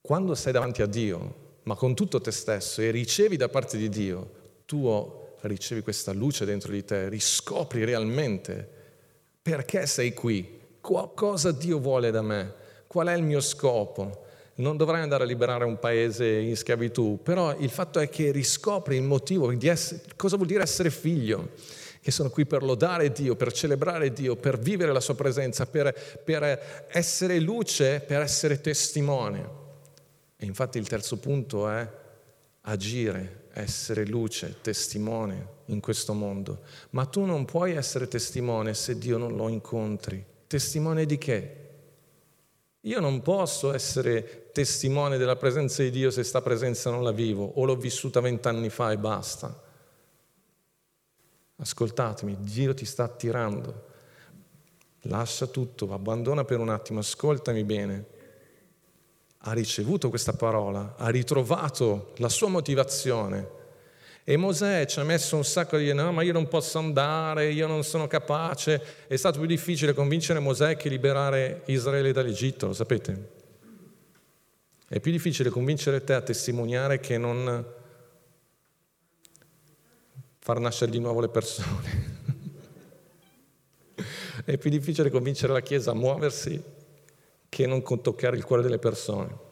[0.08, 3.90] Quando sei davanti a Dio, ma con tutto te stesso e ricevi da parte di
[3.90, 4.30] Dio
[4.64, 4.90] tu
[5.42, 8.66] ricevi questa luce dentro di te, riscopri realmente
[9.42, 12.54] perché sei qui, cosa Dio vuole da me,
[12.86, 14.24] qual è il mio scopo.
[14.54, 18.96] Non dovrai andare a liberare un paese in schiavitù, però il fatto è che riscopri
[18.96, 21.50] il motivo di essere, cosa vuol dire essere figlio
[22.00, 25.94] che sono qui per lodare Dio, per celebrare Dio, per vivere la sua presenza, per,
[26.24, 29.57] per, essere luce, per essere testimone.
[30.40, 31.90] E infatti il terzo punto è
[32.60, 36.60] agire, essere luce, testimone in questo mondo,
[36.90, 40.24] ma tu non puoi essere testimone se Dio non lo incontri.
[40.46, 41.66] Testimone di che?
[42.82, 47.44] Io non posso essere testimone della presenza di Dio se sta presenza non la vivo
[47.56, 49.62] o l'ho vissuta vent'anni fa e basta.
[51.56, 53.86] Ascoltatemi, Dio ti sta attirando.
[55.02, 58.16] Lascia tutto, abbandona per un attimo, ascoltami bene
[59.42, 63.56] ha ricevuto questa parola, ha ritrovato la sua motivazione.
[64.24, 67.66] E Mosè ci ha messo un sacco di no, ma io non posso andare, io
[67.66, 69.06] non sono capace.
[69.06, 73.36] È stato più difficile convincere Mosè che liberare Israele dall'Egitto, lo sapete?
[74.86, 77.64] È più difficile convincere te a testimoniare che non
[80.40, 82.16] far nascere di nuovo le persone.
[84.44, 86.76] È più difficile convincere la Chiesa a muoversi
[87.48, 89.46] che non toccare il cuore delle persone.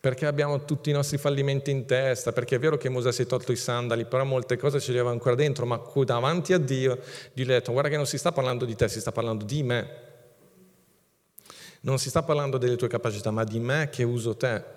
[0.00, 3.26] Perché abbiamo tutti i nostri fallimenti in testa, perché è vero che Mosè si è
[3.26, 6.98] tolto i sandali, però molte cose ce le aveva ancora dentro, ma davanti a Dio
[7.32, 9.62] gli ho detto, guarda che non si sta parlando di te, si sta parlando di
[9.62, 9.90] me.
[11.80, 14.76] Non si sta parlando delle tue capacità, ma di me che uso te.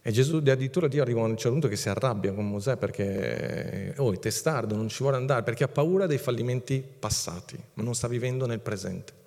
[0.00, 3.94] E Gesù, addirittura Dio arriva a un certo punto che si arrabbia con Mosè perché,
[3.96, 7.94] oh, è testardo, non ci vuole andare, perché ha paura dei fallimenti passati, ma non
[7.94, 9.23] sta vivendo nel presente.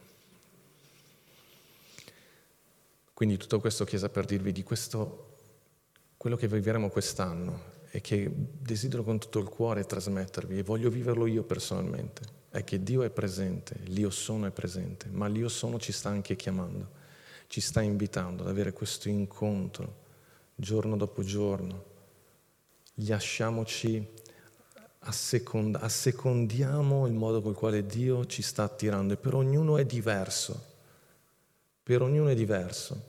[3.17, 5.37] Quindi tutto questo, Chiesa, per dirvi di questo,
[6.17, 11.25] quello che vivremo quest'anno e che desidero con tutto il cuore trasmettervi e voglio viverlo
[11.25, 15.91] io personalmente, è che Dio è presente, l'io sono è presente, ma l'io sono ci
[15.91, 16.91] sta anche chiamando,
[17.47, 19.95] ci sta invitando ad avere questo incontro
[20.53, 21.85] giorno dopo giorno.
[22.97, 24.13] Lasciamoci
[24.99, 30.75] assecondiamo il modo col quale Dio ci sta attirando e per ognuno è diverso
[31.87, 33.01] per ognuno è diverso.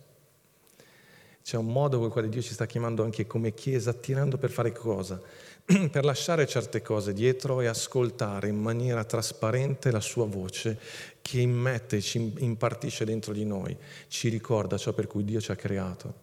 [1.43, 4.71] C'è un modo col quale Dio ci sta chiamando anche come Chiesa, attirando per fare
[4.71, 5.21] cosa?
[5.91, 10.79] per lasciare certe cose dietro e ascoltare in maniera trasparente la sua voce
[11.21, 13.77] che immette, ci impartisce dentro di noi,
[14.07, 16.15] ci ricorda ciò per cui Dio ci ha creato,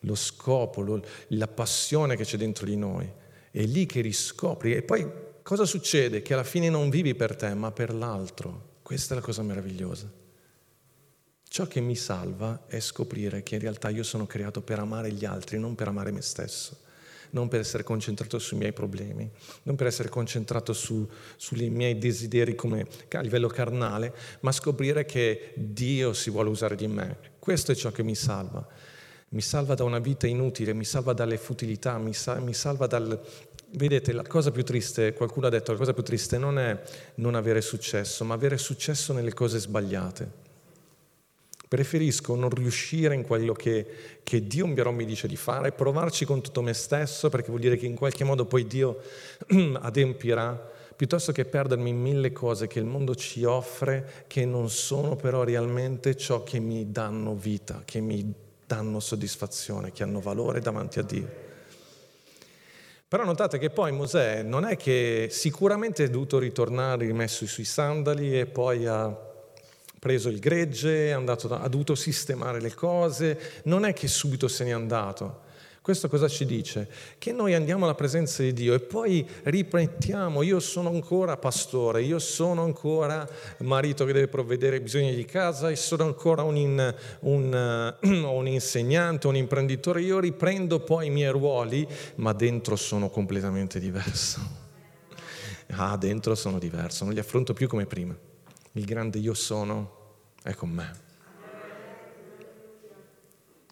[0.00, 3.10] lo scopo, lo, la passione che c'è dentro di noi.
[3.50, 5.10] È lì che riscopri e poi
[5.42, 6.20] cosa succede?
[6.20, 8.76] Che alla fine non vivi per te, ma per l'altro.
[8.82, 10.26] Questa è la cosa meravigliosa.
[11.48, 15.24] Ciò che mi salva è scoprire che in realtà io sono creato per amare gli
[15.24, 16.76] altri, non per amare me stesso,
[17.30, 19.28] non per essere concentrato sui miei problemi,
[19.62, 25.54] non per essere concentrato su, sui miei desideri come a livello carnale, ma scoprire che
[25.56, 27.16] Dio si vuole usare di me.
[27.38, 28.66] Questo è ciò che mi salva.
[29.30, 33.20] Mi salva da una vita inutile, mi salva dalle futilità, mi, sa, mi salva dal,
[33.70, 36.80] Vedete, la cosa più triste, qualcuno ha detto, la cosa più triste non è
[37.16, 40.46] non avere successo, ma avere successo nelle cose sbagliate.
[41.68, 43.86] Preferisco non riuscire in quello che,
[44.22, 47.76] che Dio però mi dice di fare, provarci con tutto me stesso, perché vuol dire
[47.76, 49.00] che in qualche modo poi Dio
[49.80, 55.14] adempirà, piuttosto che perdermi in mille cose che il mondo ci offre, che non sono
[55.14, 58.34] però realmente ciò che mi danno vita, che mi
[58.66, 61.46] danno soddisfazione, che hanno valore davanti a Dio.
[63.08, 68.38] Però notate che poi Mosè non è che sicuramente è dovuto ritornare rimesso sui sandali
[68.38, 69.27] e poi ha
[69.98, 74.70] preso il gregge, andato, ha dovuto sistemare le cose, non è che subito se n'è
[74.70, 75.46] andato.
[75.88, 76.86] Questo cosa ci dice?
[77.16, 82.18] Che noi andiamo alla presenza di Dio e poi riprendiamo, io sono ancora pastore, io
[82.18, 83.26] sono ancora
[83.60, 88.46] marito che deve provvedere ai bisogni di casa, io sono ancora un, in, un, un
[88.46, 94.66] insegnante, un imprenditore, io riprendo poi i miei ruoli, ma dentro sono completamente diverso.
[95.72, 98.16] Ah, dentro sono diverso, non li affronto più come prima
[98.78, 101.06] il grande io sono è con me.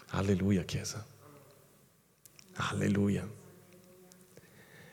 [0.09, 1.04] Alleluia, Chiesa.
[2.54, 3.28] Alleluia.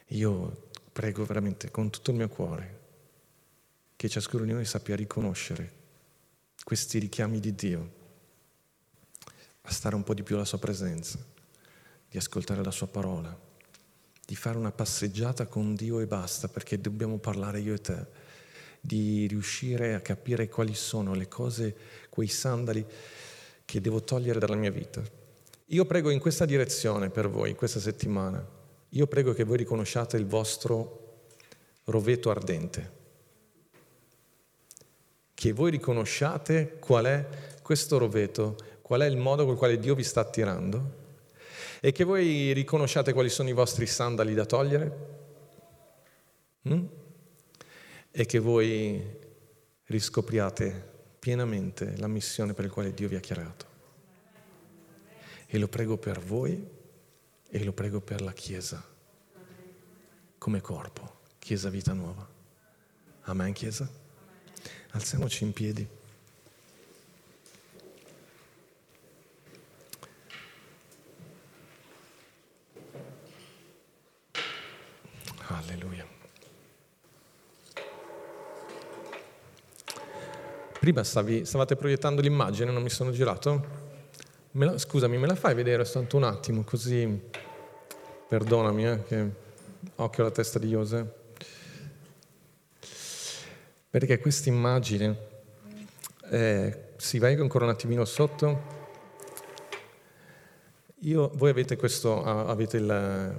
[0.07, 2.81] Io prego veramente con tutto il mio cuore
[3.95, 5.81] che ciascuno di noi sappia riconoscere
[6.63, 7.91] questi richiami di Dio,
[9.61, 11.17] a stare un po' di più alla sua presenza,
[12.07, 13.35] di ascoltare la sua parola,
[14.25, 18.22] di fare una passeggiata con Dio e basta, perché dobbiamo parlare io e te
[18.85, 21.73] di riuscire a capire quali sono le cose,
[22.09, 22.85] quei sandali
[23.63, 25.01] che devo togliere dalla mia vita.
[25.67, 28.45] Io prego in questa direzione per voi, questa settimana.
[28.89, 31.29] Io prego che voi riconosciate il vostro
[31.85, 32.91] roveto ardente.
[35.33, 37.27] Che voi riconosciate qual è
[37.61, 41.01] questo roveto, qual è il modo col quale Dio vi sta attirando
[41.79, 44.97] e che voi riconosciate quali sono i vostri sandali da togliere.
[46.67, 46.85] Mm?
[48.15, 49.03] E che voi
[49.85, 53.65] riscopriate pienamente la missione per la quale Dio vi ha chiarato.
[55.47, 56.63] E lo prego per voi
[57.49, 58.85] e lo prego per la Chiesa,
[60.37, 62.27] come corpo, Chiesa Vita Nuova.
[63.21, 63.89] Amen, Chiesa?
[64.91, 65.87] Alziamoci in piedi.
[75.47, 76.02] Alleluia.
[80.83, 83.65] Prima stavi, stavate proiettando l'immagine, non mi sono girato?
[84.51, 87.21] Me la, scusami, me la fai vedere soltanto un attimo, così
[88.27, 89.29] perdonami, eh, che
[89.95, 91.13] occhio alla testa di Jose.
[93.89, 95.17] Perché questa immagine,
[96.29, 98.63] eh, si vai ancora un attimino sotto,
[100.99, 103.35] io, voi avete questo, avete il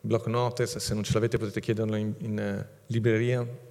[0.00, 3.68] block notice, se non ce l'avete potete chiederlo in, in eh, libreria.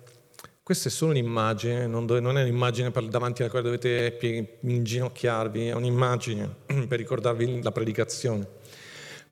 [0.70, 5.70] Questa è solo un'immagine, non, dove, non è un'immagine per, davanti alla quale dovete inginocchiarvi,
[5.70, 6.58] è un'immagine
[6.88, 8.48] per ricordarvi la predicazione.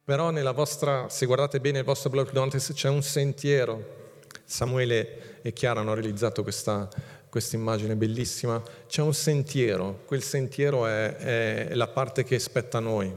[0.03, 4.15] Però vostra, se guardate bene il vostro block notice c'è un sentiero.
[4.45, 6.89] Samuele e Chiara hanno realizzato questa,
[7.29, 8.59] questa immagine bellissima.
[8.87, 13.15] C'è un sentiero, quel sentiero è, è la parte che spetta a noi.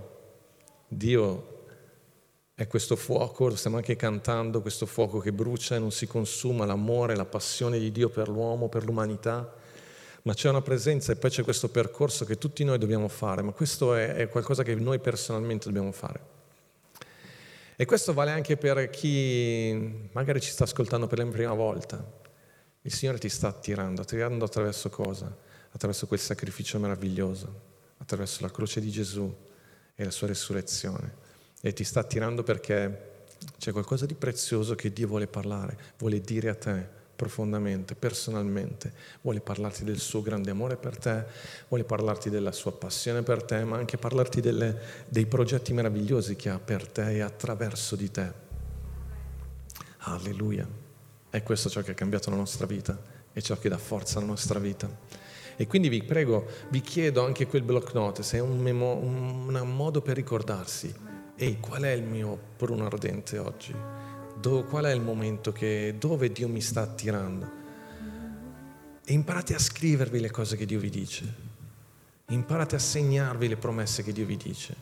[0.86, 1.59] Dio
[2.60, 6.66] è questo fuoco, lo stiamo anche cantando, questo fuoco che brucia e non si consuma,
[6.66, 9.50] l'amore, la passione di Dio per l'uomo, per l'umanità.
[10.24, 13.52] Ma c'è una presenza e poi c'è questo percorso che tutti noi dobbiamo fare, ma
[13.52, 16.20] questo è, è qualcosa che noi personalmente dobbiamo fare.
[17.76, 22.04] E questo vale anche per chi magari ci sta ascoltando per la prima volta.
[22.82, 25.34] Il Signore ti sta attirando, attirando attraverso cosa?
[25.70, 27.60] Attraverso quel sacrificio meraviglioso,
[27.96, 29.34] attraverso la croce di Gesù
[29.94, 31.19] e la sua resurrezione.
[31.60, 33.08] E ti sta attirando perché
[33.58, 39.40] c'è qualcosa di prezioso che Dio vuole parlare, vuole dire a te profondamente, personalmente, vuole
[39.40, 41.26] parlarti del suo grande amore per te,
[41.68, 46.48] vuole parlarti della sua passione per te, ma anche parlarti delle, dei progetti meravigliosi che
[46.48, 48.32] ha per te e attraverso di te.
[49.98, 50.66] Alleluia.
[51.28, 52.98] È questo ciò che ha cambiato la nostra vita
[53.34, 54.88] e ciò che dà forza alla nostra vita.
[55.56, 59.54] E quindi vi prego, vi chiedo anche quel block note, se è un, memo, un,
[59.54, 61.09] un modo per ricordarsi,
[61.44, 63.74] ehi, qual è il mio pruno ardente oggi?
[64.40, 67.58] dove, qual è il momento che, dove Dio mi sta attirando.
[69.04, 71.48] E imparate a scrivervi le cose che Dio vi dice.
[72.28, 74.74] Imparate a segnarvi le promesse che Dio vi dice.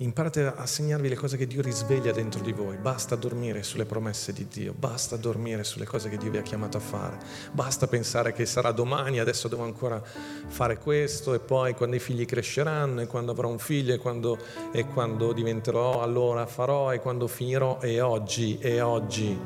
[0.00, 2.76] Imparate a segnarvi le cose che Dio risveglia dentro di voi.
[2.76, 6.76] Basta dormire sulle promesse di Dio, basta dormire sulle cose che Dio vi ha chiamato
[6.76, 7.18] a fare.
[7.50, 12.26] Basta pensare che sarà domani, adesso devo ancora fare questo e poi quando i figli
[12.26, 14.38] cresceranno e quando avrò un figlio e quando,
[14.70, 19.36] e quando diventerò allora farò e quando finirò e oggi, e oggi,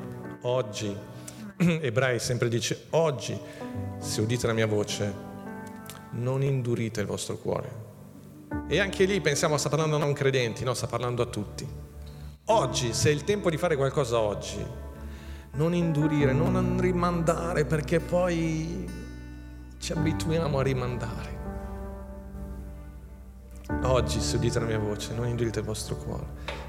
[0.43, 0.95] oggi.
[1.57, 3.41] Ebrei sempre dice oggi,
[4.01, 5.15] se udite la mia voce,
[6.11, 7.82] non indurite il vostro cuore
[8.69, 11.67] e anche lì pensiamo sta parlando a non credenti, no, sta parlando a tutti.
[12.47, 14.65] Oggi, se è il tempo di fare qualcosa oggi,
[15.53, 18.89] non indurire, non rimandare perché poi
[19.79, 21.41] ci abituiamo a rimandare.
[23.83, 26.27] Oggi, se udite la mia voce, non indurite il vostro cuore.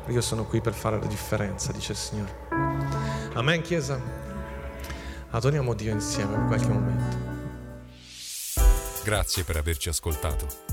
[0.08, 2.36] Io sono qui per fare la differenza, dice il Signore.
[3.34, 4.00] Amen, Chiesa.
[5.30, 7.18] Adoriamo Dio insieme per qualche momento.
[9.04, 10.73] Grazie per averci ascoltato.